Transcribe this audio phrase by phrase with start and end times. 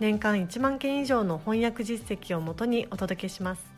[0.00, 3.77] 年間1万件以上の翻訳実績をもとにお届けします。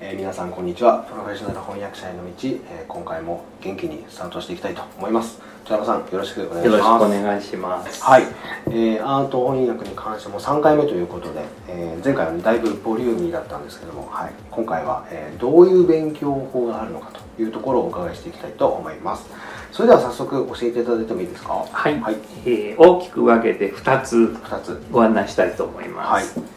[0.00, 0.98] えー、皆さんこんにちは。
[1.10, 2.30] プロフェッショナル翻訳者への道、
[2.70, 5.40] えー、今回も元気にスタートしていきたいと思います。
[5.64, 6.66] 戸山さんよろしくお願いします。
[6.66, 8.04] よろしくお願いします。
[8.04, 8.22] はい、
[8.68, 19.26] えー、アート翻訳に関しても3回目ということで、えー、前回は、ね、だいぶボリューミーだったんですけども、はい、今回は、えー、どういう勉強法があるのかというところをお伺いしていきたいと思います。
[19.72, 21.66] それでは早速教えていただいてもいいですか？
[21.72, 24.80] はい、はい、えー、大きく分けて2つ2つ。
[24.92, 26.48] ご案内したいと思います、はい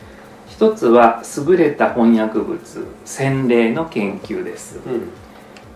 [0.51, 2.59] 一つは優れた翻訳物
[3.05, 5.09] 洗礼の研究です、うん、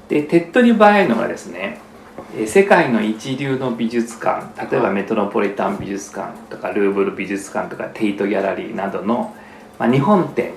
[0.09, 1.79] で手っ取り早いのがですね
[2.45, 9.33] 世界の一流の美術館例えばメトロポリタン美術館とかルーブル美術館とかテイトギャラリーなどの、
[9.79, 10.53] まあ、日本展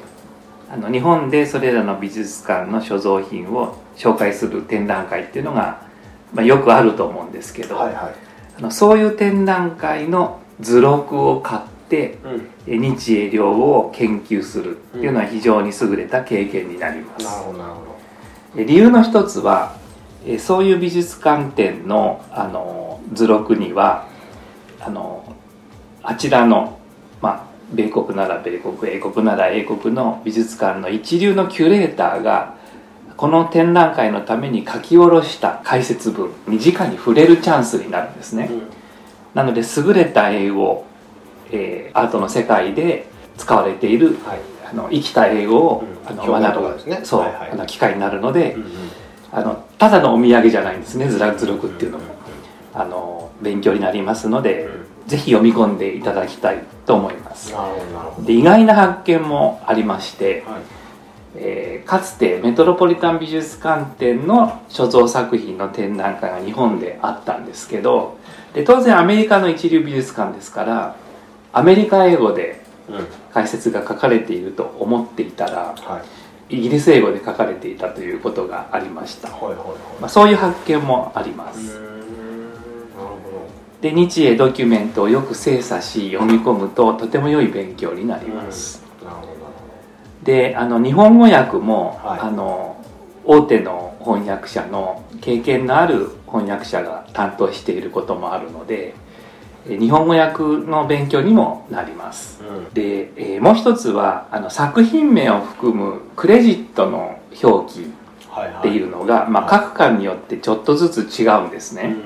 [0.69, 5.87] あの日本でそれらの美術館の所蔵品を紹介する展覧会っていうのが、
[6.35, 8.15] まあ、よくあると思うんですけど、はいはい、
[8.59, 11.78] あのそういう展覧会の図録を買って、
[12.67, 17.85] うん、日英両を研究するっていうのは非常に優れた経験になります、なるほどなるほ
[18.57, 18.65] ど。
[18.65, 19.77] 理由の一つは
[20.39, 24.07] そういう美術館展のあの図録には
[24.81, 25.37] あの
[26.03, 26.79] あちらの、
[27.23, 32.57] まあ、米国なら米国英国なら英国の美術館の一流のキュレーターが
[33.17, 38.69] この展覧会のために書き下ろした解説文に直に触れるチャンスになるんですね、うん、
[39.35, 40.85] なので優れた英語
[41.53, 43.07] えー、アートの世界で
[43.37, 44.41] 使われている、はい、
[44.71, 48.71] あの生きた英語を、うん、あの学ぶ、ね、そう、はいはい、あの機会になるので、うんうん、
[49.33, 52.05] あのただのお土産じゃないんですね図録っていうのも、
[52.75, 57.55] あの勉強になりますので、うん、ぜひ読み込んでいただきたいと思います。
[58.21, 60.79] で意外な発見もありまして、はい。
[61.41, 68.19] えー、かつてメトロポリタン美術館展の所蔵作品の展覧会が日本であったんですけど
[68.55, 70.97] で当然アメリカの一流美術館ですから
[71.53, 72.61] アメリカ英語で
[73.33, 76.03] 解説が書かれていると思っていたら、は
[76.49, 79.67] い、イギリス英語で書かれていたということがありました、はいはいはい。
[80.01, 81.89] まあ、そういう発見もあります。
[83.81, 88.83] で日英ドキュメントをよく精査し読み込むととても良い勉強になります、
[90.25, 92.85] であの日本語訳も、はい、あの
[93.25, 98.95] 大手の翻訳者の経験のある翻訳者が担当していることもあるので
[99.67, 111.97] 日本語訳の勉強にもなります、うん、で、えー、もう一つはあの作品名を含むクレジットの表記っていうのが、はいはい、まあ、各館によってちょっとずつ違うんですね、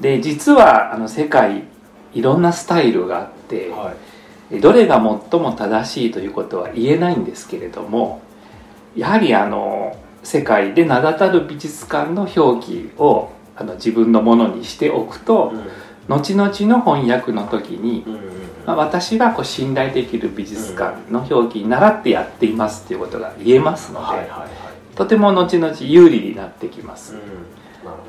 [0.00, 1.64] で実はあの世界
[2.12, 3.94] いろんなスタイルがあって、は
[4.50, 4.96] い、どれが
[5.30, 8.20] 最も正しいということは言えないんですけれども
[8.94, 18.04] やはりあの世界で名だたる美術館の表記をあの自分のものにしておくと、うん後々の翻訳の時に、
[18.64, 24.30] まあ、私はこう信頼できる美術館の表記に習ってやっていますっていうことが言えますので、
[24.94, 27.16] とても後々有利になってきます、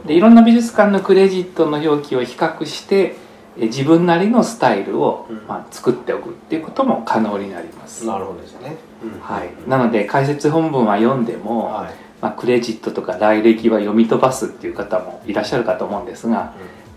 [0.06, 3.16] でいろんな美術館のクレジットの表記を比較して
[3.58, 8.06] 自分なりのスタイルを、まあ、作っておくっていうことも可能になります。
[8.06, 8.78] なるほどですね、
[9.22, 16.54] はい、なので解説本文は読んでも、はい、まあ、クレジットとか来歴は読み飛ばすっていう方もいらっしゃるかと思うんですが、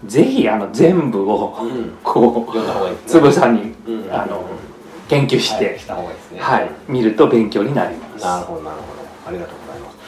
[0.06, 1.56] ぜひあの全部を
[2.02, 3.74] こうつぶさに
[4.10, 4.44] あの
[5.08, 5.78] 研究して
[6.38, 8.24] はい見ると勉強になります。
[8.24, 9.00] なるほどなるほど。
[9.28, 10.00] ありがとうございます。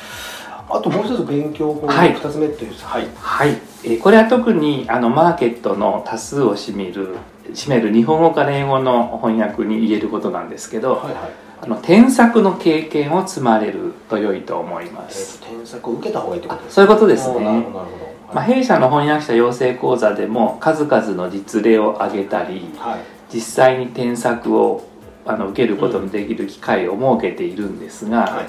[0.69, 7.17] あともう一つ勉強法の2つ目というはい、はい、えこれは特にあのマーケットの多数を占める
[7.51, 11.33] 占める日本語から英語の翻訳に言えることなんですけど、はいはい、
[11.63, 16.75] あの添削の経験を積まれると良いと思います、えー、添削を受けた方がいいってことですか？
[16.75, 17.45] そういうことですね。
[17.45, 18.13] なるほどなるほど。
[18.35, 23.01] まあ、弊社の翻訳者養成講座でも数々の実例を挙げたり、はい、
[23.33, 24.89] 実際に添削を
[25.25, 28.47] あの受けることのできる機会を設けているんですが、はい、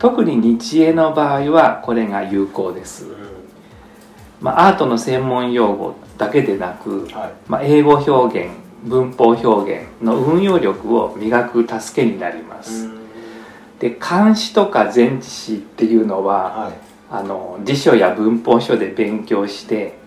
[0.00, 3.14] 特に日英の場合はこれが有効です、うん、
[4.40, 8.50] まあ、アートの専門用語だけでなく、はい、まあ、英語表現
[8.84, 12.98] 文法表現の運用力を磨く助けになります、うん、
[13.78, 16.72] で漢詩とか前置詞っていうのは、
[17.10, 19.98] あの辞書や文法書で勉強して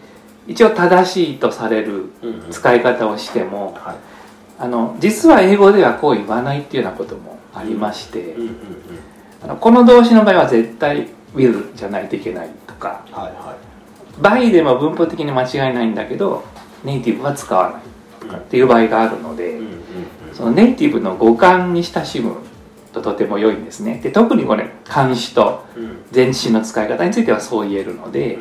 [0.48, 2.12] 一応正しいとされる
[2.50, 3.78] 使い方をしても、
[4.58, 8.36] あの実は英語ではこう言わないっていうようなこともありまして、
[9.44, 13.30] あのこの動詞の場合は絶対 will じゃないといけないとか、は
[14.22, 16.44] いはい、by でも文法的に間違いないんだけど
[16.84, 17.82] ネイティブは使わない
[18.38, 19.60] っていう場合があるので、
[20.34, 22.38] そのネイティブの語感に親しむ
[22.94, 24.00] ととても良いんですね。
[24.04, 25.66] で特にこれ漢詞と
[26.14, 28.38] 前置詞の使い方についてはそう言えるので、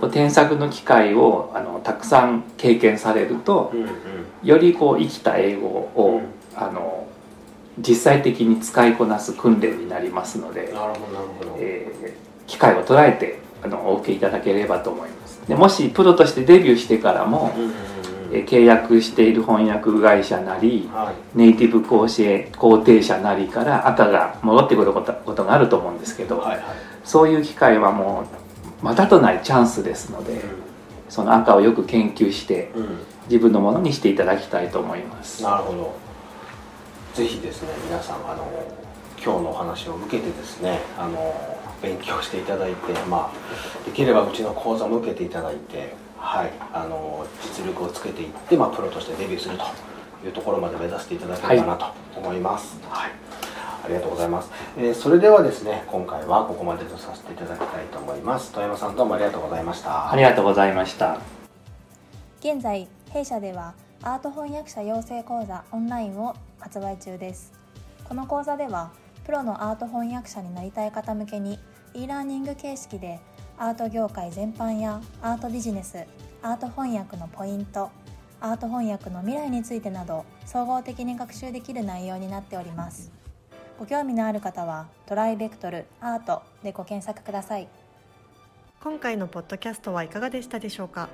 [0.00, 3.72] こう添削の機会をあのたくさん経験されると、
[4.42, 6.22] よりこう生きた英語を、
[6.54, 7.06] あの
[7.78, 10.74] 実際的に使いこなす訓練になりますので
[11.60, 12.12] えー、
[12.48, 15.40] 機会を捉えてあのお受けいただければと思います。
[15.46, 17.97] でもしプロとしてデビューしてからも、え
[18.30, 26.64] 契約している翻訳会社なり、はい、ネイティブ講師肯定者なりから赤が戻ってくることがあると思うんですけど、はいはい、
[27.04, 28.28] そういう機会はも
[28.82, 30.40] うまたとないチャンスですので、うん、
[31.08, 35.42] その赤をよく研究して、うん、自分のものにしていただきたいと思います。
[35.42, 36.08] なるほど。
[37.14, 38.46] ぜひですね皆さんあの
[39.20, 49.64] 今日のお話を受けてですねあの勉強していただいて、まあ、できればうちの講座も受けていただいて、はい、あの実力をつけていって、まあ、プロとしてデビューすると
[50.26, 51.86] いうところまで目指していただければなと
[52.16, 52.78] 思います。
[52.90, 53.12] はい、はい、
[53.84, 58.52] ありがとうございます、えー、それではですね今回はここまでとさせていただきたいと思います。
[58.52, 60.10] 富山さんどうもありがとうございました。
[60.10, 61.18] ありがとうございました。
[62.40, 67.52] 現在弊社ではアート翻訳者養成講座オンラインを発売中です。
[68.08, 68.90] この講座では
[69.24, 71.58] プロのアート翻訳者になりたい方向けに
[71.94, 73.20] e ラーニング形式で
[73.60, 76.04] アート業界全般やアートビジネス
[76.42, 77.90] アート翻訳のポイント
[78.40, 83.10] アート翻訳の未来についてなど総合的に学習できる内容になっております。
[83.76, 87.66] ご興味のある方はトライベクトルアートでご検索ください。
[88.80, 91.08] 今回のポッドキャストはいかがでしたでしょうか？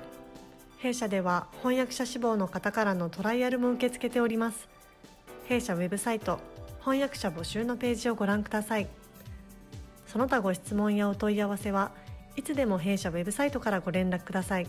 [0.77, 4.69] 弊社では翻訳者志望の方からのトライアルも受け付けております。
[5.45, 6.39] 弊社ウェブサイト
[6.81, 8.87] 翻訳者募集のページをご覧ください。
[10.05, 11.91] その他ご質問やお問い合わせは
[12.35, 14.67] いつでも弊社ウェブサイトからご連絡ください。